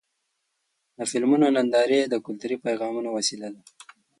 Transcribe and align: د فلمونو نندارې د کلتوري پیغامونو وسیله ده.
د 0.97 0.99
فلمونو 1.11 1.45
نندارې 1.57 1.99
د 2.07 2.15
کلتوري 2.25 2.57
پیغامونو 2.65 3.09
وسیله 3.17 3.47
ده. 3.53 3.61